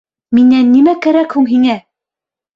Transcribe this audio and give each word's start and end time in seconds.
Минән 0.37 0.71
нимә 0.77 0.95
кәрәк 1.05 1.37
һуң 1.41 1.47
һиңә? 1.53 1.79